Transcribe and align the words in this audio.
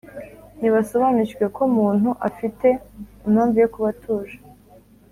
Nibasobanukirwe 0.59 1.45
ko 1.55 1.63
muntu 1.75 2.09
Afite 2.29 2.67
impamvu 3.27 3.55
yo 3.63 3.69
kuba 3.73 3.87
atuje 3.93 4.37